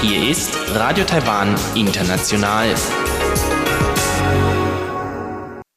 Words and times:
Hier 0.00 0.30
ist 0.30 0.56
Radio 0.74 1.04
Taiwan 1.04 1.54
International. 1.74 2.74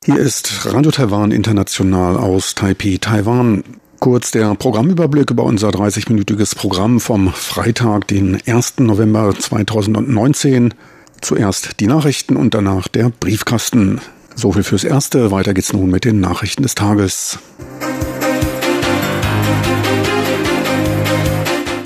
Hier 0.05 0.17
ist 0.17 0.73
Radio 0.73 0.89
Taiwan 0.91 1.31
International 1.31 2.15
aus 2.15 2.55
Taipei, 2.55 2.97
Taiwan. 3.01 3.65
Kurz 3.99 4.31
der 4.31 4.55
Programmüberblick 4.55 5.31
über 5.31 5.43
unser 5.43 5.67
30-minütiges 5.71 6.55
Programm 6.55 7.01
vom 7.01 7.33
Freitag, 7.33 8.07
den 8.07 8.41
1. 8.47 8.75
November 8.77 9.37
2019. 9.37 10.73
Zuerst 11.19 11.81
die 11.81 11.87
Nachrichten 11.87 12.37
und 12.37 12.53
danach 12.53 12.87
der 12.87 13.09
Briefkasten. 13.09 13.99
So 14.35 14.51
viel 14.51 14.63
fürs 14.63 14.83
Erste. 14.83 15.31
Weiter 15.31 15.53
geht's 15.53 15.71
nun 15.71 15.89
mit 15.89 16.03
den 16.03 16.19
Nachrichten 16.19 16.63
des 16.63 16.75
Tages. 16.75 17.39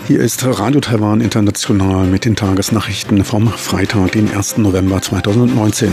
Hier 0.07 0.19
ist 0.19 0.43
Radio 0.43 0.81
Taiwan 0.81 1.21
International 1.21 2.07
mit 2.07 2.25
den 2.25 2.35
Tagesnachrichten 2.35 3.23
vom 3.23 3.47
Freitag, 3.47 4.13
den 4.13 4.33
1. 4.33 4.57
November 4.57 4.99
2019. 4.99 5.91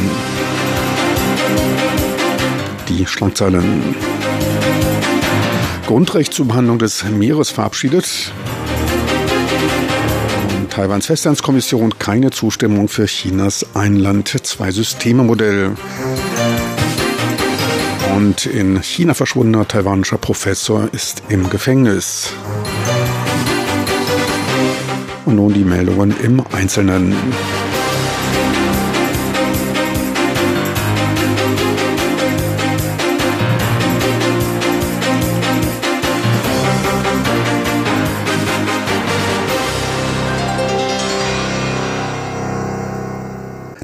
Die 2.88 3.04
Schlagzeilen. 3.04 3.94
Grundrecht 5.86 6.32
zur 6.32 6.48
Behandlung 6.48 6.78
des 6.78 7.04
Meeres 7.04 7.50
verabschiedet. 7.50 8.32
Taiwans 10.70 11.06
Festlandskommission 11.06 11.98
keine 11.98 12.30
Zustimmung 12.30 12.88
für 12.88 13.06
Chinas 13.06 13.66
Einland-Zwei-Systeme-Modell. 13.74 15.74
Und 18.14 18.46
in 18.46 18.82
China 18.82 19.14
verschwundener 19.14 19.66
taiwanischer 19.66 20.18
Professor 20.18 20.88
ist 20.92 21.22
im 21.28 21.50
Gefängnis. 21.50 22.32
Und 25.24 25.36
nun 25.36 25.52
die 25.52 25.64
Meldungen 25.64 26.14
im 26.22 26.42
Einzelnen. 26.52 27.14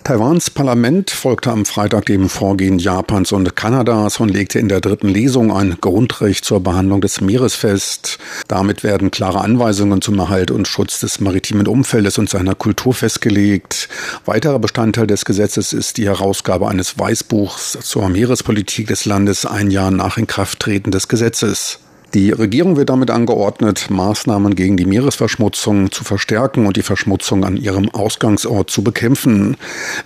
Taiwans 0.04 0.50
Parlament 0.50 1.10
folgte 1.10 1.52
am 1.52 1.64
Freitag 1.64 2.06
dem 2.06 2.28
Vorgehen 2.28 2.80
Japans 2.80 3.30
und 3.30 3.54
Kanadas 3.54 4.18
und 4.18 4.30
legte 4.30 4.58
in 4.58 4.68
der 4.68 4.80
dritten 4.80 5.06
Lesung 5.06 5.52
ein 5.52 5.76
Grundrecht 5.80 6.44
zur 6.44 6.58
Behandlung 6.58 7.00
des 7.00 7.20
Meeres 7.20 7.54
fest. 7.54 8.18
Damit 8.48 8.82
werden 8.82 9.12
klare 9.12 9.42
Anweisungen 9.42 10.02
zum 10.02 10.18
Erhalt 10.18 10.50
und 10.50 10.66
Schutz 10.66 10.98
des 10.98 11.20
maritimen 11.20 11.68
Umfeldes 11.68 12.18
und 12.18 12.28
seiner 12.28 12.56
Kultur 12.56 12.94
festgelegt. 12.94 13.88
Weiterer 14.24 14.58
Bestandteil 14.58 15.06
des 15.06 15.24
Gesetzes 15.24 15.72
ist 15.72 15.98
die 15.98 16.06
Herausgabe 16.06 16.66
eines 16.66 16.98
Weißbuchs 16.98 17.78
zur 17.82 18.08
Meerespolitik 18.08 18.88
des 18.88 19.04
Landes 19.04 19.46
ein 19.46 19.70
Jahr 19.70 19.92
nach 19.92 20.18
Inkrafttreten 20.18 20.90
des 20.90 21.06
Gesetzes. 21.06 21.78
Die 22.14 22.30
Regierung 22.30 22.76
wird 22.76 22.90
damit 22.90 23.10
angeordnet, 23.10 23.86
Maßnahmen 23.88 24.54
gegen 24.54 24.76
die 24.76 24.84
Meeresverschmutzung 24.84 25.90
zu 25.92 26.04
verstärken 26.04 26.66
und 26.66 26.76
die 26.76 26.82
Verschmutzung 26.82 27.42
an 27.42 27.56
ihrem 27.56 27.88
Ausgangsort 27.88 28.70
zu 28.70 28.84
bekämpfen. 28.84 29.56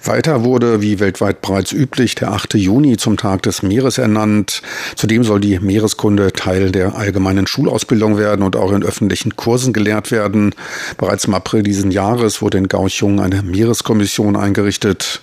Weiter 0.05 0.45
wurde, 0.45 0.81
wie 0.83 1.01
weltweit 1.01 1.43
bereits 1.43 1.73
üblich, 1.73 2.15
der 2.15 2.31
8. 2.31 2.55
Juni 2.55 2.97
zum 2.97 3.17
Tag 3.17 3.43
des 3.43 3.65
Meeres 3.65 3.99
ernannt. 3.99 4.63
Zudem 4.95 5.25
soll 5.25 5.41
die 5.41 5.59
Meereskunde 5.59 6.33
Teil 6.33 6.71
der 6.71 6.95
allgemeinen 6.95 7.49
Schulausbildung 7.49 8.19
werden 8.19 8.45
und 8.45 8.55
auch 8.55 8.71
in 8.71 8.85
öffentlichen 8.85 9.35
Kursen 9.35 9.73
gelehrt 9.73 10.13
werden. 10.13 10.55
Bereits 10.99 11.25
im 11.25 11.35
April 11.35 11.65
diesen 11.65 11.91
Jahres 11.91 12.41
wurde 12.41 12.59
in 12.59 12.69
Gauchung 12.69 13.19
eine 13.19 13.43
Meereskommission 13.43 14.37
eingerichtet. 14.37 15.23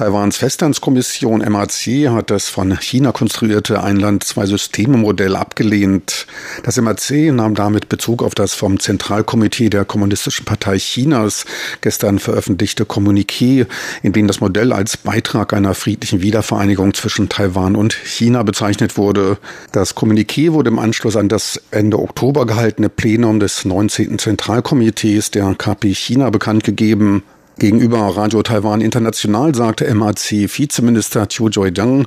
Taiwans 0.00 0.38
Festlandskommission 0.38 1.40
MAC 1.40 2.08
hat 2.08 2.30
das 2.30 2.48
von 2.48 2.74
China 2.80 3.12
konstruierte 3.12 3.82
Einland-Zwei-Systeme-Modell 3.82 5.36
abgelehnt. 5.36 6.26
Das 6.62 6.80
MAC 6.80 7.30
nahm 7.34 7.54
damit 7.54 7.90
Bezug 7.90 8.22
auf 8.22 8.34
das 8.34 8.54
vom 8.54 8.80
Zentralkomitee 8.80 9.68
der 9.68 9.84
Kommunistischen 9.84 10.46
Partei 10.46 10.78
Chinas 10.78 11.44
gestern 11.82 12.18
veröffentlichte 12.18 12.84
Kommuniqué, 12.84 13.66
in 14.02 14.14
dem 14.14 14.26
das 14.26 14.40
Modell 14.40 14.72
als 14.72 14.96
Beitrag 14.96 15.52
einer 15.52 15.74
friedlichen 15.74 16.22
Wiedervereinigung 16.22 16.94
zwischen 16.94 17.28
Taiwan 17.28 17.76
und 17.76 17.92
China 17.92 18.42
bezeichnet 18.42 18.96
wurde. 18.96 19.36
Das 19.72 19.94
Kommuniqué 19.94 20.52
wurde 20.52 20.70
im 20.70 20.78
Anschluss 20.78 21.14
an 21.14 21.28
das 21.28 21.60
Ende 21.72 21.98
Oktober 21.98 22.46
gehaltene 22.46 22.88
Plenum 22.88 23.38
des 23.38 23.66
19. 23.66 24.18
Zentralkomitees 24.18 25.30
der 25.30 25.54
KP 25.56 25.92
China 25.92 26.30
bekannt 26.30 26.64
gegeben. 26.64 27.22
Gegenüber 27.60 27.98
Radio 28.16 28.42
Taiwan 28.42 28.80
International 28.80 29.54
sagte 29.54 29.94
MAC-Vizeminister 29.94 31.28
Chiu 31.28 31.48
Joy-Dang, 31.48 32.06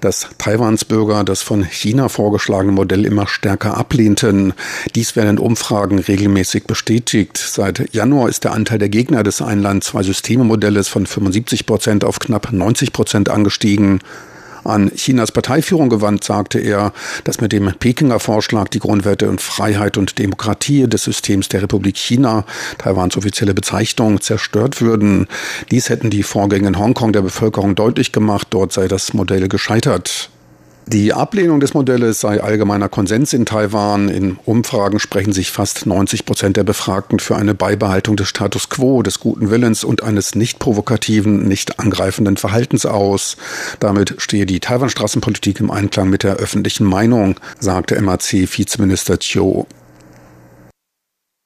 dass 0.00 0.28
Taiwans 0.38 0.84
Bürger 0.84 1.24
das 1.24 1.42
von 1.42 1.64
China 1.64 2.08
vorgeschlagene 2.08 2.70
Modell 2.70 3.04
immer 3.04 3.26
stärker 3.26 3.76
ablehnten. 3.76 4.54
Dies 4.94 5.16
werden 5.16 5.40
Umfragen 5.40 5.98
regelmäßig 5.98 6.68
bestätigt. 6.68 7.36
Seit 7.36 7.92
Januar 7.92 8.28
ist 8.28 8.44
der 8.44 8.52
Anteil 8.52 8.78
der 8.78 8.90
Gegner 8.90 9.24
des 9.24 9.42
Einland-Zwei-Systeme-Modells 9.42 10.86
von 10.86 11.04
75 11.04 11.66
Prozent 11.66 12.04
auf 12.04 12.20
knapp 12.20 12.52
90 12.52 12.92
Prozent 12.92 13.28
angestiegen. 13.28 13.98
An 14.64 14.90
Chinas 14.94 15.32
Parteiführung 15.32 15.88
gewandt 15.88 16.24
sagte 16.24 16.58
er, 16.58 16.92
dass 17.24 17.40
mit 17.40 17.52
dem 17.52 17.72
Pekinger 17.78 18.20
Vorschlag 18.20 18.68
die 18.68 18.78
Grundwerte 18.78 19.28
und 19.28 19.40
Freiheit 19.40 19.96
und 19.96 20.18
Demokratie 20.18 20.88
des 20.88 21.04
Systems 21.04 21.48
der 21.48 21.62
Republik 21.62 21.96
China, 21.96 22.44
Taiwans 22.78 23.16
offizielle 23.16 23.54
Bezeichnung, 23.54 24.20
zerstört 24.20 24.80
würden. 24.80 25.26
Dies 25.70 25.88
hätten 25.88 26.10
die 26.10 26.22
Vorgänge 26.22 26.68
in 26.68 26.78
Hongkong 26.78 27.12
der 27.12 27.22
Bevölkerung 27.22 27.74
deutlich 27.74 28.12
gemacht, 28.12 28.48
dort 28.50 28.72
sei 28.72 28.88
das 28.88 29.12
Modell 29.14 29.48
gescheitert. 29.48 30.31
Die 30.86 31.12
Ablehnung 31.12 31.60
des 31.60 31.74
Modells 31.74 32.20
sei 32.20 32.42
allgemeiner 32.42 32.88
Konsens 32.88 33.32
in 33.32 33.46
Taiwan. 33.46 34.08
In 34.08 34.36
Umfragen 34.44 34.98
sprechen 34.98 35.32
sich 35.32 35.50
fast 35.50 35.86
90 35.86 36.26
Prozent 36.26 36.56
der 36.56 36.64
Befragten 36.64 37.20
für 37.20 37.36
eine 37.36 37.54
Beibehaltung 37.54 38.16
des 38.16 38.28
Status 38.28 38.68
quo, 38.68 39.02
des 39.02 39.20
guten 39.20 39.50
Willens 39.50 39.84
und 39.84 40.02
eines 40.02 40.34
nicht 40.34 40.58
provokativen, 40.58 41.46
nicht 41.46 41.78
angreifenden 41.78 42.36
Verhaltens 42.36 42.84
aus. 42.84 43.36
Damit 43.80 44.16
stehe 44.18 44.44
die 44.44 44.60
Taiwan-Straßenpolitik 44.60 45.60
im 45.60 45.70
Einklang 45.70 46.10
mit 46.10 46.24
der 46.24 46.36
öffentlichen 46.36 46.84
Meinung, 46.84 47.36
sagte 47.58 48.00
MAC-Vizeminister 48.00 49.18
Chiu. 49.18 49.64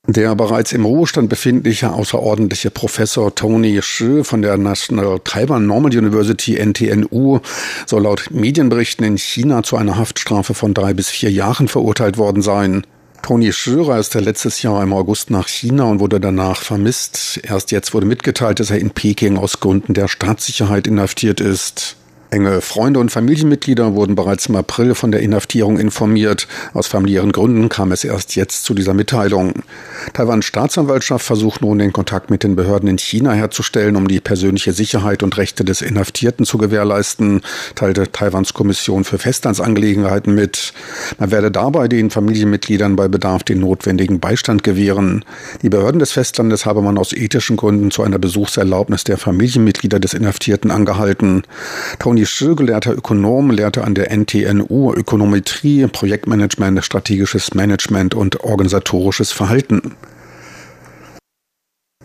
Der 0.09 0.37
bereits 0.37 0.73
im 0.73 0.85
Ruhestand 0.85 1.29
befindliche 1.29 1.93
außerordentliche 1.93 2.71
Professor 2.71 3.35
Tony 3.35 3.83
Shi 3.83 4.23
von 4.23 4.41
der 4.41 4.57
National 4.57 5.19
Taiwan 5.25 5.67
Normal 5.67 5.97
University 5.97 6.65
NTNU 6.65 7.41
soll 7.87 8.03
laut 8.03 8.29
Medienberichten 8.31 9.05
in 9.05 9.19
China 9.19 9.65
zu 9.65 9.77
einer 9.77 9.97
Haftstrafe 9.97 10.55
von 10.55 10.75
drei 10.75 10.95
bis 10.95 11.09
vier 11.11 11.33
Jahren 11.33 11.67
verurteilt 11.67 12.19
worden 12.19 12.41
sein. 12.41 12.85
Tony 13.23 13.53
Shi 13.53 13.81
reiste 13.81 14.21
letztes 14.21 14.63
Jahr 14.63 14.81
im 14.85 14.93
August 14.93 15.31
nach 15.31 15.49
China 15.49 15.85
und 15.91 15.99
wurde 15.99 16.21
danach 16.21 16.63
vermisst. 16.63 17.41
Erst 17.43 17.73
jetzt 17.73 17.93
wurde 17.93 18.07
mitgeteilt, 18.07 18.61
dass 18.61 18.71
er 18.71 18.79
in 18.79 18.91
Peking 18.91 19.37
aus 19.37 19.59
Gründen 19.59 19.93
der 19.93 20.07
Staatssicherheit 20.07 20.87
inhaftiert 20.87 21.41
ist. 21.41 21.97
Enge 22.31 22.61
Freunde 22.61 22.99
und 22.99 23.11
Familienmitglieder 23.11 23.95
wurden 23.95 24.17
bereits 24.17 24.47
im 24.47 24.57
April 24.57 24.95
von 24.95 25.13
der 25.13 25.21
Inhaftierung 25.21 25.79
informiert. 25.79 26.49
Aus 26.75 26.89
familiären 26.89 27.31
Gründen 27.31 27.69
kam 27.69 27.93
es 27.93 28.03
erst 28.03 28.35
jetzt 28.35 28.65
zu 28.65 28.75
dieser 28.75 28.95
Mitteilung. 28.95 29.63
Taiwans 30.13 30.45
Staatsanwaltschaft 30.45 31.25
versucht 31.25 31.63
nun 31.63 31.79
den 31.79 31.93
Kontakt 31.93 32.31
mit 32.31 32.43
den 32.43 32.57
Behörden 32.57 32.89
in 32.89 32.99
China 32.99 33.33
herzustellen, 33.33 33.97
um 33.97 34.09
die 34.09 34.21
persönliche 34.21 34.73
Sicherheit 34.73 35.23
und 35.23 35.37
Rechte 35.37 35.65
des 35.65 35.83
Inhaftierten 35.83 36.45
zu 36.45 36.59
gewährleisten, 36.59 37.43
teilte 37.75 38.11
Taiwans 38.11 38.55
Kommission 38.55 39.05
für 39.05 39.19
Festlandsangelegenheiten 39.19 40.35
mit. 40.35 40.73
Man 41.19 41.31
werde 41.31 41.51
dabei 41.53 41.87
den 41.87 42.11
Familienmitgliedern 42.11 42.97
bei 42.97 43.07
Bedarf 43.07 43.45
den 43.45 43.61
notwendigen 43.61 44.19
Beistand 44.19 44.65
gewähren. 44.65 45.25
Die 45.63 45.69
Behörden 45.69 46.01
des 46.01 46.13
Festlandes 46.13 46.67
habe 46.67 46.83
man 46.83 46.99
aus 46.99 47.13
ethischen 47.13 47.57
Gründen 47.57 47.91
zu 47.91 48.03
einer 48.03 48.19
Besuchserlaubnis 48.19 49.05
der 49.05 49.17
Familienmitglieder 49.17 50.01
des 50.01 50.13
Inhaftierten 50.13 50.71
angehalten. 50.71 51.43
Toni 52.17 52.25
Schö, 52.25 52.55
gelehrter 52.55 52.97
Ökonom, 52.97 53.51
lehrte 53.51 53.85
an 53.85 53.95
der 53.95 54.11
NTNU 54.11 54.95
Ökonometrie, 54.95 55.87
Projektmanagement, 55.87 56.83
strategisches 56.83 57.53
Management 57.53 58.15
und 58.15 58.41
organisatorisches 58.41 59.33
Verhalten. 59.33 59.93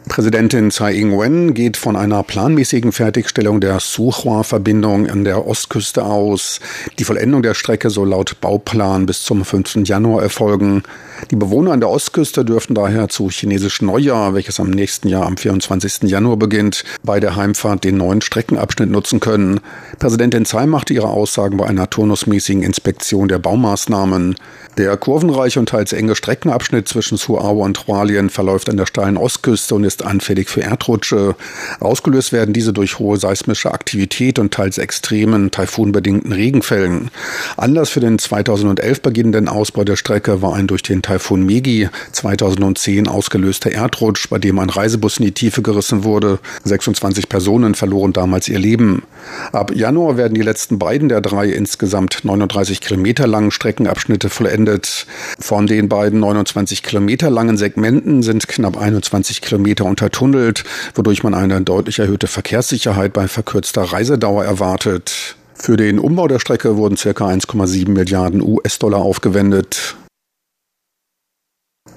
Präsidentin 0.07 0.71
Tsai 0.71 0.95
Ing-wen 0.95 1.53
geht 1.53 1.77
von 1.77 1.95
einer 1.95 2.23
planmäßigen 2.23 2.91
Fertigstellung 2.91 3.61
der 3.61 3.79
Suhua-Verbindung 3.79 5.07
an 5.07 5.23
der 5.23 5.45
Ostküste 5.45 6.03
aus. 6.03 6.59
Die 6.97 7.03
Vollendung 7.03 7.43
der 7.43 7.53
Strecke 7.53 7.91
soll 7.91 8.09
laut 8.09 8.41
Bauplan 8.41 9.05
bis 9.05 9.23
zum 9.23 9.45
5. 9.45 9.87
Januar 9.87 10.23
erfolgen. 10.23 10.83
Die 11.29 11.35
Bewohner 11.35 11.71
an 11.71 11.79
der 11.79 11.89
Ostküste 11.89 12.43
dürften 12.43 12.73
daher 12.73 13.09
zu 13.09 13.29
chinesischen 13.29 13.85
Neujahr, 13.85 14.33
welches 14.33 14.59
am 14.59 14.71
nächsten 14.71 15.07
Jahr 15.07 15.27
am 15.27 15.37
24. 15.37 16.09
Januar 16.09 16.37
beginnt, 16.37 16.83
bei 17.03 17.19
der 17.19 17.35
Heimfahrt 17.35 17.83
den 17.83 17.97
neuen 17.97 18.21
Streckenabschnitt 18.21 18.89
nutzen 18.89 19.19
können. 19.19 19.59
Präsidentin 19.99 20.45
Tsai 20.45 20.65
machte 20.65 20.95
ihre 20.95 21.09
Aussagen 21.09 21.57
bei 21.57 21.67
einer 21.67 21.89
turnusmäßigen 21.89 22.63
Inspektion 22.63 23.27
der 23.27 23.37
Baumaßnahmen. 23.39 24.35
Der 24.77 24.97
kurvenreiche 24.97 25.59
und 25.59 25.69
teils 25.69 25.93
enge 25.93 26.15
Streckenabschnitt 26.15 26.87
zwischen 26.87 27.17
Suao 27.17 27.63
und 27.63 27.87
Hualien 27.87 28.29
verläuft 28.29 28.69
an 28.69 28.77
der 28.77 28.87
steilen 28.87 29.17
Ostküste 29.17 29.75
und 29.75 29.83
ist 29.91 30.05
anfällig 30.05 30.49
für 30.49 30.61
Erdrutsche. 30.61 31.35
Ausgelöst 31.81 32.31
werden 32.31 32.53
diese 32.53 32.71
durch 32.71 32.97
hohe 32.97 33.17
seismische 33.17 33.73
Aktivität 33.73 34.39
und 34.39 34.53
teils 34.53 34.77
extremen 34.77 35.51
taifunbedingten 35.51 36.31
Regenfällen. 36.31 37.11
Anlass 37.57 37.89
für 37.89 37.99
den 37.99 38.17
2011 38.17 39.01
beginnenden 39.01 39.49
Ausbau 39.49 39.83
der 39.83 39.97
Strecke 39.97 40.41
war 40.41 40.55
ein 40.55 40.67
durch 40.67 40.81
den 40.81 41.01
Taifun 41.01 41.45
Megi 41.45 41.89
2010 42.13 43.09
ausgelöster 43.09 43.71
Erdrutsch, 43.71 44.29
bei 44.29 44.39
dem 44.39 44.59
ein 44.59 44.69
Reisebus 44.69 45.17
in 45.17 45.25
die 45.25 45.33
Tiefe 45.33 45.61
gerissen 45.61 46.05
wurde. 46.05 46.39
26 46.63 47.27
Personen 47.27 47.75
verloren 47.75 48.13
damals 48.13 48.47
ihr 48.47 48.59
Leben. 48.59 49.03
Ab 49.51 49.75
Januar 49.75 50.15
werden 50.15 50.35
die 50.35 50.41
letzten 50.41 50.79
beiden 50.79 51.09
der 51.09 51.19
drei 51.19 51.49
insgesamt 51.49 52.23
39 52.23 52.79
Kilometer 52.79 53.27
langen 53.27 53.51
Streckenabschnitte 53.51 54.29
vollendet. 54.29 55.05
Von 55.37 55.67
den 55.67 55.89
beiden 55.89 56.21
29 56.21 56.81
Kilometer 56.81 57.29
langen 57.29 57.57
Segmenten 57.57 58.23
sind 58.23 58.47
knapp 58.47 58.77
21 58.77 59.41
Kilometer 59.41 59.80
untertunnelt, 59.85 60.63
wodurch 60.95 61.23
man 61.23 61.33
eine 61.33 61.61
deutlich 61.61 61.99
erhöhte 61.99 62.27
Verkehrssicherheit 62.27 63.13
bei 63.13 63.27
verkürzter 63.27 63.83
Reisedauer 63.83 64.45
erwartet. 64.45 65.35
Für 65.53 65.77
den 65.77 65.99
Umbau 65.99 66.27
der 66.27 66.39
Strecke 66.39 66.77
wurden 66.77 66.95
ca. 66.95 67.09
1,7 67.09 67.89
Milliarden 67.89 68.41
US-Dollar 68.41 69.01
aufgewendet. 69.01 69.95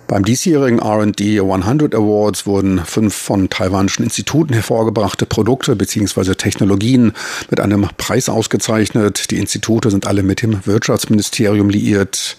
Beim 0.07 0.23
diesjährigen 0.23 0.81
RD 0.81 1.41
100 1.41 1.95
Awards 1.95 2.47
wurden 2.47 2.85
fünf 2.85 3.15
von 3.15 3.49
taiwanischen 3.49 4.05
Instituten 4.05 4.53
hervorgebrachte 4.53 5.25
Produkte 5.25 5.77
bzw. 5.77 6.35
Technologien 6.35 7.13
mit 7.51 7.59
einem 7.59 7.89
Preis 7.97 8.29
ausgezeichnet. 8.29 9.31
Die 9.31 9.39
Institute 9.39 9.91
sind 9.91 10.07
alle 10.07 10.23
mit 10.23 10.43
dem 10.43 10.67
Wirtschaftsministerium 10.67 11.71
liiert. 11.71 12.37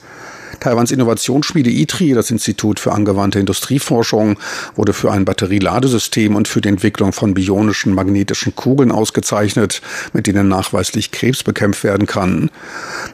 Taiwans 0.59 0.91
Innovationsschmiede 0.91 1.69
ITRI, 1.69 2.13
das 2.13 2.31
Institut 2.31 2.79
für 2.79 2.91
angewandte 2.91 3.39
Industrieforschung, 3.39 4.37
wurde 4.75 4.93
für 4.93 5.11
ein 5.11 5.25
Batterieladesystem 5.25 6.35
und 6.35 6.47
für 6.47 6.61
die 6.61 6.69
Entwicklung 6.69 7.13
von 7.13 7.33
bionischen 7.33 7.93
magnetischen 7.93 8.55
Kugeln 8.55 8.91
ausgezeichnet, 8.91 9.81
mit 10.13 10.27
denen 10.27 10.47
nachweislich 10.47 11.11
Krebs 11.11 11.43
bekämpft 11.43 11.83
werden 11.83 12.07
kann. 12.07 12.49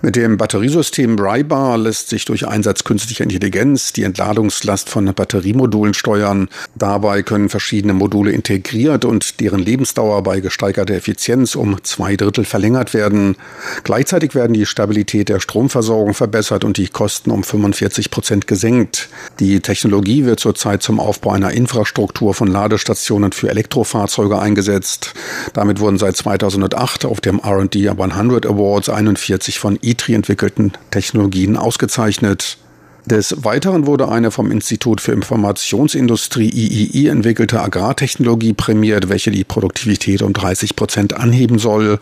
Mit 0.01 0.15
dem 0.15 0.37
Batteriesystem 0.37 1.17
Rybar 1.19 1.77
lässt 1.77 2.09
sich 2.09 2.25
durch 2.25 2.47
Einsatz 2.47 2.83
künstlicher 2.83 3.23
Intelligenz 3.23 3.93
die 3.93 4.03
Entladungslast 4.03 4.89
von 4.89 5.05
Batteriemodulen 5.13 5.93
steuern. 5.93 6.49
Dabei 6.75 7.23
können 7.23 7.49
verschiedene 7.49 7.93
Module 7.93 8.31
integriert 8.31 9.05
und 9.05 9.39
deren 9.39 9.59
Lebensdauer 9.59 10.23
bei 10.23 10.39
gesteigerter 10.39 10.95
Effizienz 10.95 11.55
um 11.55 11.83
zwei 11.83 12.15
Drittel 12.15 12.45
verlängert 12.45 12.93
werden. 12.93 13.35
Gleichzeitig 13.83 14.35
werden 14.35 14.53
die 14.53 14.65
Stabilität 14.65 15.29
der 15.29 15.39
Stromversorgung 15.39 16.13
verbessert 16.13 16.63
und 16.63 16.77
die 16.77 16.87
Kosten 16.87 17.20
um 17.29 17.43
45 17.43 18.09
Prozent 18.09 18.47
gesenkt. 18.47 19.09
Die 19.39 19.59
Technologie 19.59 20.25
wird 20.25 20.39
zurzeit 20.39 20.81
zum 20.81 20.99
Aufbau 20.99 21.31
einer 21.31 21.51
Infrastruktur 21.51 22.33
von 22.33 22.47
Ladestationen 22.47 23.33
für 23.33 23.49
Elektrofahrzeuge 23.49 24.39
eingesetzt. 24.39 25.13
Damit 25.53 25.79
wurden 25.79 25.99
seit 25.99 26.15
2008 26.15 27.05
auf 27.05 27.21
dem 27.21 27.39
R&D 27.39 27.89
100 27.89 28.45
Awards 28.45 28.89
41 28.89 29.59
von 29.59 29.77
ITRI 29.81 30.15
entwickelten 30.15 30.71
Technologien 30.89 31.57
ausgezeichnet. 31.57 32.57
Des 33.05 33.43
Weiteren 33.43 33.87
wurde 33.87 34.09
eine 34.09 34.29
vom 34.29 34.51
Institut 34.51 35.01
für 35.01 35.11
Informationsindustrie 35.11 36.49
III 36.49 37.07
entwickelte 37.07 37.59
Agrartechnologie 37.59 38.53
prämiert, 38.53 39.09
welche 39.09 39.31
die 39.31 39.43
Produktivität 39.43 40.21
um 40.21 40.33
30 40.33 40.75
Prozent 40.75 41.13
anheben 41.15 41.57
soll. 41.57 41.99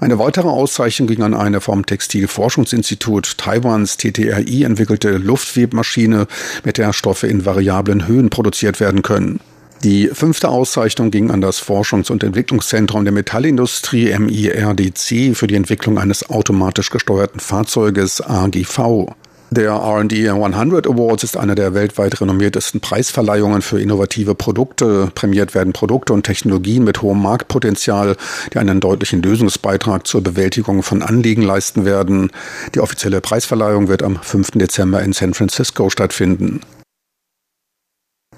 Eine 0.00 0.18
weitere 0.18 0.48
Auszeichnung 0.48 1.08
ging 1.08 1.22
an 1.22 1.32
eine 1.32 1.62
vom 1.62 1.86
Textilforschungsinstitut 1.86 3.38
Taiwans 3.38 3.96
TTRI 3.96 4.64
entwickelte 4.64 5.16
Luftwebmaschine, 5.16 6.26
mit 6.62 6.76
der 6.76 6.92
Stoffe 6.92 7.26
in 7.26 7.46
variablen 7.46 8.06
Höhen 8.06 8.28
produziert 8.28 8.80
werden 8.80 9.00
können. 9.00 9.40
Die 9.82 10.08
fünfte 10.08 10.50
Auszeichnung 10.50 11.10
ging 11.10 11.30
an 11.30 11.40
das 11.40 11.62
Forschungs- 11.62 12.10
und 12.10 12.22
Entwicklungszentrum 12.22 13.04
der 13.04 13.12
Metallindustrie 13.12 14.14
MIRDC 14.18 15.34
für 15.34 15.46
die 15.46 15.56
Entwicklung 15.56 15.98
eines 15.98 16.28
automatisch 16.28 16.90
gesteuerten 16.90 17.40
Fahrzeuges 17.40 18.20
AGV. 18.20 19.14
Der 19.56 19.70
R&D 19.70 20.28
100 20.28 20.88
Awards 20.88 21.22
ist 21.22 21.36
eine 21.36 21.54
der 21.54 21.74
weltweit 21.74 22.20
renommiertesten 22.20 22.80
Preisverleihungen 22.80 23.62
für 23.62 23.80
innovative 23.80 24.34
Produkte. 24.34 25.12
Prämiert 25.14 25.54
werden 25.54 25.72
Produkte 25.72 26.12
und 26.12 26.24
Technologien 26.24 26.82
mit 26.82 27.02
hohem 27.02 27.22
Marktpotenzial, 27.22 28.16
die 28.52 28.58
einen 28.58 28.80
deutlichen 28.80 29.22
Lösungsbeitrag 29.22 30.08
zur 30.08 30.24
Bewältigung 30.24 30.82
von 30.82 31.02
Anliegen 31.02 31.42
leisten 31.42 31.84
werden. 31.84 32.32
Die 32.74 32.80
offizielle 32.80 33.20
Preisverleihung 33.20 33.86
wird 33.86 34.02
am 34.02 34.20
5. 34.20 34.50
Dezember 34.56 35.00
in 35.02 35.12
San 35.12 35.34
Francisco 35.34 35.88
stattfinden. 35.88 36.60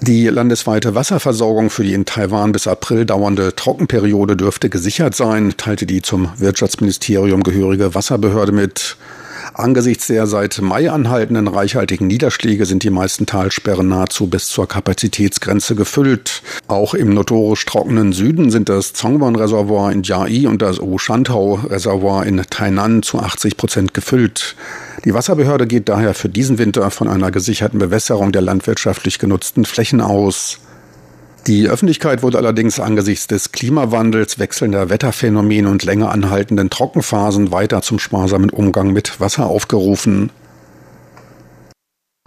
Die 0.03 0.27
landesweite 0.27 0.95
Wasserversorgung 0.95 1.71
für 1.71 1.83
die 1.83 1.95
in 1.95 2.05
Taiwan 2.05 2.53
bis 2.53 2.67
April 2.67 3.07
dauernde 3.07 3.57
Trockenperiode 3.57 4.37
dürfte 4.37 4.69
gesichert 4.69 5.15
sein, 5.15 5.55
teilte 5.57 5.87
die 5.87 6.03
zum 6.03 6.29
Wirtschaftsministerium 6.37 7.43
gehörige 7.43 7.95
Wasserbehörde 7.95 8.53
mit. 8.53 8.99
Angesichts 9.58 10.08
der 10.08 10.26
seit 10.26 10.61
Mai 10.61 10.91
anhaltenden 10.91 11.49
reichhaltigen 11.49 12.06
Niederschläge 12.06 12.67
sind 12.67 12.82
die 12.82 12.91
meisten 12.91 13.25
Talsperren 13.25 13.88
nahezu 13.88 14.26
bis 14.26 14.49
zur 14.49 14.69
Kapazitätsgrenze 14.69 15.75
gefüllt. 15.75 16.43
Auch 16.69 16.93
im 16.93 17.14
notorisch 17.14 17.64
trockenen 17.64 18.12
Süden 18.12 18.50
sind 18.50 18.69
das 18.69 18.93
Zongwan-Reservoir 18.93 19.93
in 19.93 20.03
Jiai 20.03 20.47
und 20.47 20.61
das 20.61 20.79
Oshantau-Reservoir 20.79 22.26
in 22.26 22.43
Tainan 22.50 23.03
zu 23.03 23.19
80 23.19 23.56
Prozent 23.56 23.94
gefüllt. 23.94 24.56
Die 25.06 25.14
Wasserbehörde 25.14 25.67
geht 25.67 25.88
daher 25.88 26.12
für 26.12 26.29
diesen 26.29 26.59
Winter 26.59 26.91
von 26.91 27.09
einer 27.09 27.31
gesicherten 27.31 27.79
Bewässerung 27.79 28.32
der 28.32 28.43
landwirtschaftlich 28.43 29.19
genutzten 29.19 29.64
Flächen 29.64 30.02
aus. 30.02 30.59
Die 31.47 31.69
Öffentlichkeit 31.69 32.25
wurde 32.25 32.39
allerdings 32.39 32.81
angesichts 32.81 33.29
des 33.29 33.53
Klimawandels, 33.53 34.41
wechselnder 34.41 34.91
Wetterphänomene 34.91 35.71
und 35.71 35.85
länger 35.85 36.11
anhaltenden 36.11 36.71
Trockenphasen 36.71 37.53
weiter 37.53 37.83
zum 37.83 38.01
sparsamen 38.01 38.51
Umgang 38.51 38.93
mit 38.93 39.21
Wasser 39.21 39.47
aufgerufen. 39.47 40.33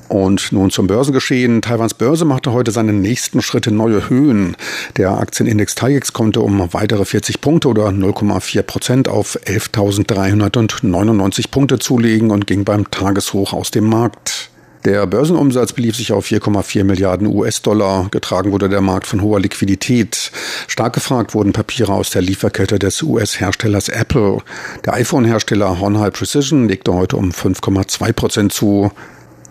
Und 0.07 0.53
nun 0.53 0.71
zum 0.71 0.87
Börsengeschehen. 0.87 1.61
Taiwans 1.61 1.95
Börse 1.95 2.23
machte 2.23 2.53
heute 2.53 2.71
seine 2.71 2.93
nächsten 2.93 3.41
Schritte 3.41 3.71
neue 3.71 4.09
Höhen. 4.09 4.55
Der 4.95 5.11
Aktienindex 5.11 5.75
TAIEX 5.75 6.13
konnte 6.13 6.39
um 6.39 6.73
weitere 6.73 7.03
40 7.03 7.41
Punkte 7.41 7.67
oder 7.67 7.89
0,4 7.89 8.63
Prozent 8.63 9.09
auf 9.09 9.37
11.399 9.45 11.51
Punkte 11.51 11.77
zulegen 11.77 12.31
und 12.31 12.47
ging 12.47 12.63
beim 12.63 12.89
Tageshoch 12.89 13.51
aus 13.51 13.69
dem 13.69 13.85
Markt. 13.85 14.49
Der 14.85 15.05
Börsenumsatz 15.07 15.73
belief 15.73 15.97
sich 15.97 16.13
auf 16.13 16.25
4,4 16.25 16.85
Milliarden 16.85 17.27
US-Dollar. 17.27 18.07
Getragen 18.11 18.53
wurde 18.53 18.69
der 18.69 18.79
Markt 18.79 19.07
von 19.07 19.21
hoher 19.21 19.41
Liquidität. 19.41 20.31
Stark 20.67 20.93
gefragt 20.93 21.33
wurden 21.33 21.51
Papiere 21.51 21.91
aus 21.91 22.11
der 22.11 22.21
Lieferkette 22.21 22.79
des 22.79 23.03
US-Herstellers 23.03 23.89
Apple. 23.89 24.37
Der 24.85 24.93
iPhone-Hersteller 24.93 25.81
Honhai 25.81 26.11
Precision 26.11 26.69
legte 26.69 26.93
heute 26.93 27.17
um 27.17 27.31
5,2 27.31 28.13
Prozent 28.13 28.53
zu. 28.53 28.89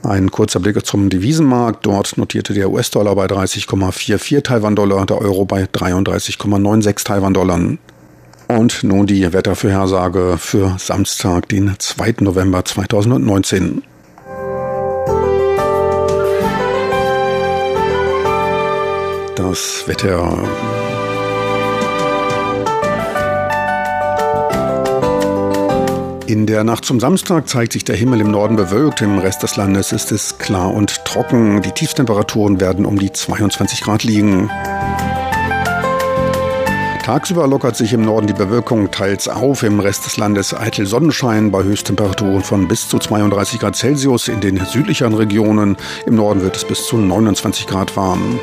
Ein 0.02 0.30
kurzer 0.30 0.60
Blick 0.60 0.86
zum 0.86 1.10
Devisenmarkt. 1.10 1.84
Dort 1.84 2.16
notierte 2.16 2.54
der 2.54 2.70
US-Dollar 2.70 3.14
bei 3.14 3.26
30,44 3.26 4.42
Taiwan-Dollar, 4.42 5.04
der 5.04 5.18
Euro 5.18 5.44
bei 5.44 5.64
33,96 5.64 7.04
Taiwan-Dollar. 7.04 7.60
Und 8.48 8.82
nun 8.82 9.06
die 9.06 9.30
Wettervorhersage 9.30 10.36
für 10.38 10.76
Samstag, 10.78 11.50
den 11.50 11.74
2. 11.78 12.14
November 12.20 12.64
2019. 12.64 13.82
das 19.48 19.84
Wetter. 19.86 20.44
In 26.26 26.44
der 26.44 26.64
Nacht 26.64 26.84
zum 26.84 27.00
Samstag 27.00 27.48
zeigt 27.48 27.72
sich 27.72 27.84
der 27.84 27.96
Himmel 27.96 28.20
im 28.20 28.30
Norden 28.30 28.56
bewölkt, 28.56 29.00
im 29.00 29.18
Rest 29.18 29.42
des 29.42 29.56
Landes 29.56 29.92
ist 29.92 30.12
es 30.12 30.36
klar 30.36 30.74
und 30.74 31.06
trocken. 31.06 31.62
Die 31.62 31.72
Tiefstemperaturen 31.72 32.60
werden 32.60 32.84
um 32.84 32.98
die 32.98 33.10
22 33.10 33.80
Grad 33.80 34.04
liegen. 34.04 34.50
Tagsüber 37.08 37.46
lockert 37.46 37.74
sich 37.74 37.94
im 37.94 38.02
Norden 38.02 38.26
die 38.26 38.34
Bewölkung 38.34 38.90
teils 38.90 39.28
auf, 39.28 39.62
im 39.62 39.80
Rest 39.80 40.04
des 40.04 40.18
Landes 40.18 40.52
eitel 40.52 40.84
Sonnenschein 40.84 41.50
bei 41.50 41.62
Höchsttemperaturen 41.62 42.42
von 42.42 42.68
bis 42.68 42.86
zu 42.86 42.98
32 42.98 43.60
Grad 43.60 43.76
Celsius 43.76 44.28
in 44.28 44.42
den 44.42 44.62
südlicheren 44.66 45.14
Regionen. 45.14 45.78
Im 46.04 46.16
Norden 46.16 46.42
wird 46.42 46.56
es 46.56 46.66
bis 46.66 46.86
zu 46.86 46.98
29 46.98 47.66
Grad 47.66 47.96
warm. 47.96 48.38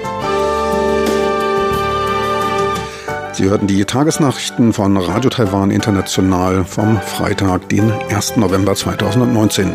Sie 3.36 3.50
hörten 3.50 3.68
die 3.68 3.84
Tagesnachrichten 3.84 4.72
von 4.72 4.96
Radio 4.96 5.30
Taiwan 5.30 5.70
International 5.70 6.64
vom 6.64 6.98
Freitag, 7.02 7.68
den 7.68 7.92
1. 8.10 8.38
November 8.38 8.76
2019. 8.76 9.74